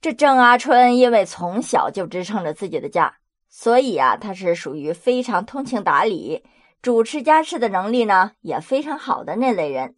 [0.00, 3.12] 这郑阿春因为从小就支撑着自己的家，
[3.48, 6.44] 所以啊，他是属于非常通情达理、
[6.80, 9.96] 主持家事的能力呢也非常好的那类人。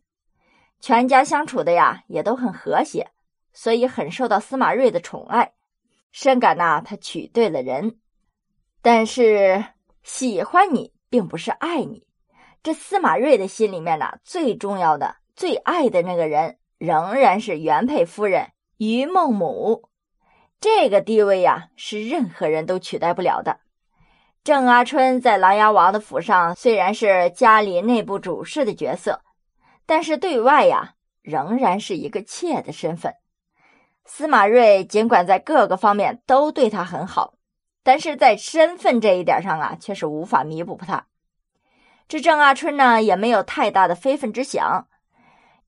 [0.80, 3.10] 全家相处的呀也都很和谐，
[3.52, 5.52] 所以很受到司马睿的宠爱，
[6.12, 7.98] 深感呐他娶对了人。
[8.80, 9.62] 但是
[10.02, 12.06] 喜欢你并不是爱你，
[12.62, 18.46] 这司马睿的心里面呢最重要的、最爱的那个人仍然是原配夫人
[18.78, 19.89] 于孟母。
[20.60, 23.60] 这个地位呀，是任何人都取代不了的。
[24.44, 29.22] 郑阿春在琅琊王的府上，虽然是家里内部主事的角色，
[29.86, 33.14] 但是对外呀，仍然是一个妾的身份。
[34.04, 37.34] 司马睿尽管在各个方面都对他很好，
[37.82, 41.06] 但是在身份这一点上啊，却是无法弥补他。
[42.06, 44.88] 这郑阿春呢，也没有太大的非分之想，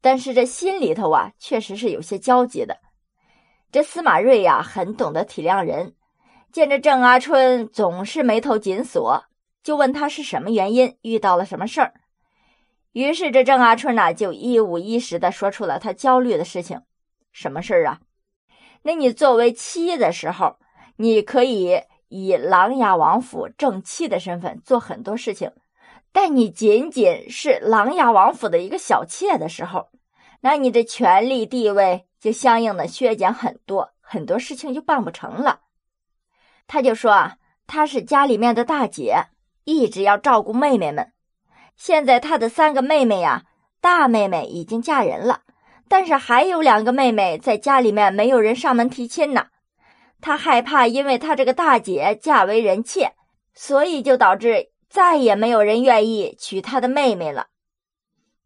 [0.03, 2.79] 但是这心里头啊，确实是有些焦急的。
[3.73, 5.95] 这司马睿呀，很懂得体谅人。
[6.53, 9.25] 见着郑阿春总是眉头紧锁，
[9.63, 11.95] 就问他是什么原因，遇到了什么事儿。
[12.93, 16.83] 于是这郑阿春呢，就一五一十的说出了他焦虑的事情。
[17.33, 18.01] 什么事儿啊？
[18.83, 20.59] 那你作为妻的时候，
[20.97, 25.51] 你可以以琅琊王府正妻的身份做很多事情，
[26.13, 29.89] 但你仅仅是琅琊王府的一个小妾的时候，
[30.43, 32.05] 那你的权力地位。
[32.23, 35.63] 就相应的削减很多，很多事情就办不成了。
[36.69, 39.25] 他就说啊，他是家里面的大姐，
[39.65, 41.13] 一直要照顾妹妹们。
[41.75, 43.43] 现在他的三个妹妹呀，
[43.81, 45.41] 大妹妹已经嫁人了，
[45.89, 49.49] 但是还有两个妹妹在家里面没有人上门提亲呢。
[50.21, 53.15] 他害怕，因为他这个大姐嫁为人妾，
[53.53, 57.49] 所以就导致再也没有人愿意娶他的妹妹了。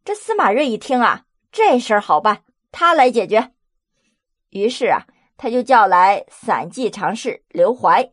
[0.03, 3.53] 这司马睿一听啊，这事儿好办，他来解决。
[4.51, 8.11] 于是啊，他就叫来散骑常侍刘怀，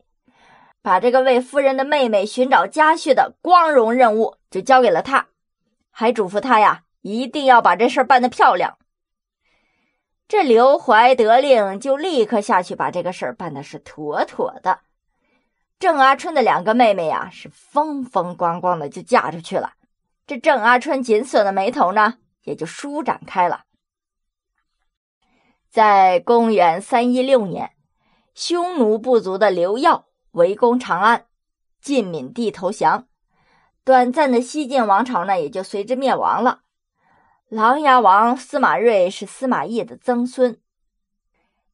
[0.82, 5.28] 把这个为夫人的妹妹寻找家婿的光荣任务就交给了他，
[5.90, 8.76] 还嘱咐他呀，一定要把这事儿办得漂亮。
[10.26, 14.80] 这刘怀得令，就立刻下去把这个事儿办的是妥妥的。
[15.78, 19.74] 郑阿春的两个妹妹呀，是风风光光的就嫁出去了，
[20.26, 23.64] 这郑阿春紧锁的眉头呢，也就舒展开了。
[25.74, 27.72] 在公元三一六年，
[28.32, 31.26] 匈奴部族的刘耀围攻长安，
[31.80, 33.08] 晋闵帝投降，
[33.82, 36.60] 短暂的西晋王朝呢也就随之灭亡了。
[37.48, 40.60] 琅琊王司马睿是司马懿的曾孙，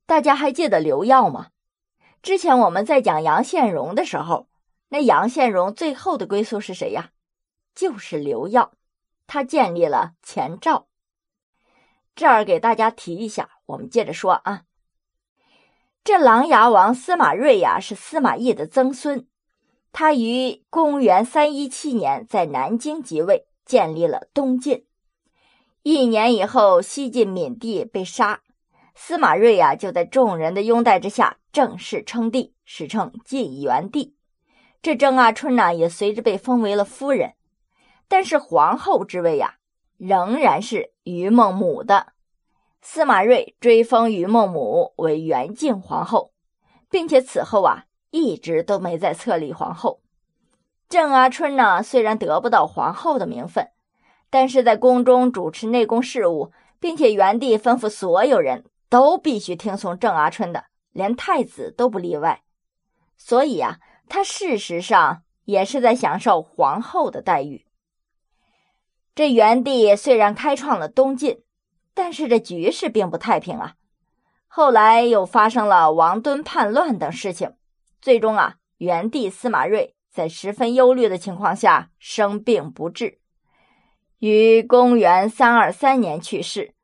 [0.06, 1.48] 大家还记得刘耀吗？
[2.22, 4.48] 之前我们在讲杨宪荣的时候，
[4.88, 7.10] 那杨宪荣最后的归宿是谁呀？
[7.74, 8.72] 就是刘耀，
[9.26, 10.86] 他建立了前赵。
[12.14, 14.62] 这儿给大家提一下，我们接着说啊。
[16.02, 19.26] 这琅琊王司马睿呀，是司马懿的曾孙，
[19.92, 24.86] 他于公元三一七年在南京即位，建立了东晋。
[25.82, 28.42] 一年以后，西晋闵帝被杀，
[28.94, 34.14] 司马睿呀就在众人的拥戴之下正式称帝，史称晋元帝。
[34.82, 37.34] 这郑阿春呢，也随之被封为了夫人，
[38.08, 39.56] 但是皇后之位呀。
[39.96, 42.14] 仍然是于孟母的，
[42.82, 46.32] 司马睿追封于孟母为元敬皇后，
[46.88, 50.00] 并且此后啊一直都没再册立皇后。
[50.88, 53.68] 郑阿春呢，虽然得不到皇后的名分，
[54.28, 62.42] 但是在宫中主持内宫事务，并且元帝吩咐所有人都必须听从郑阿春的，连太子都不例外。
[63.16, 67.66] 所以啊，他事实上也是在享受皇后的待遇。
[69.14, 71.42] 这元帝虽然开创了东晋，
[71.94, 73.74] 但是这局势并不太平啊。
[74.46, 77.54] 后来又发生了王敦叛乱等事情，
[78.00, 83.20] 最终啊，元帝司马睿在十分忧虑的情况下生病不治，
[84.18, 86.74] 于公元三二三年去世，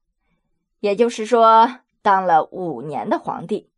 [0.81, 3.71] 也就是说当了五年的皇帝。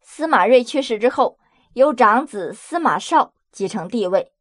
[0.00, 1.38] 司马睿去世之后，
[1.74, 4.32] 由长子司马绍继承帝位。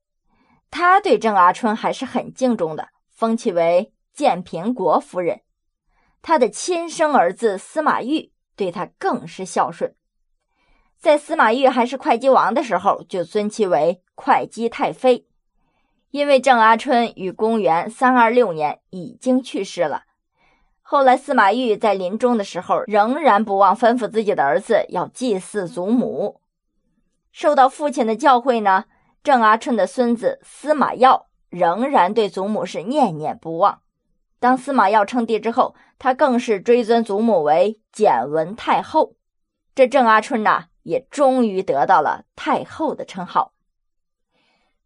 [0.72, 5.40] 他对郑阿春还是很敬重的，封其为建平国夫人。
[6.22, 9.96] 他的亲生儿子司马昱对他更是孝顺，
[10.98, 15.26] 在司马昱还是会稽王的时候，就尊其为会稽太妃。
[16.12, 20.04] 因为郑阿春于公元三二六年已经去世了，
[20.82, 26.42] 后来司马昱在临终的时候，仍然不忘吩咐自己的儿子要祭祀祖母。
[27.32, 28.84] 受到父亲的教诲呢。
[29.22, 33.82] 郑阿春的孙子司马曜仍然对祖母是念念不忘。
[34.40, 39.16] 当司马曜称帝之后，他更是追尊祖母为简文太后。
[39.76, 43.54] 这郑阿春呐，也终于得到了太后的称号。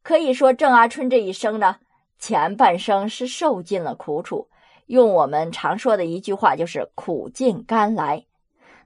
[0.01, 1.77] 可以说，郑阿春这一生呢，
[2.19, 4.49] 前半生是受尽了苦楚，
[4.87, 8.25] 用我们常说的一句话就是“苦尽甘来”。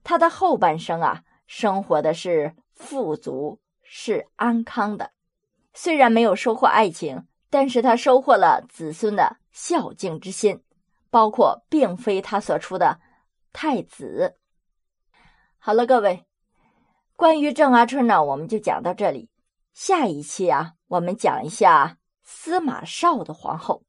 [0.04, 5.12] 他的后半生啊，生活的是富足，是安康的。
[5.74, 10.62] 虽然没有收获爱情，但是他收获了子孙的孝敬之心。
[11.10, 13.00] 包括并非他所出的
[13.54, 14.36] 太子。
[15.58, 16.26] 好了，各位，
[17.16, 19.30] 关于郑阿春呢，我们就讲到这里。
[19.74, 23.84] 下一期啊，我们讲一下司马绍的皇后。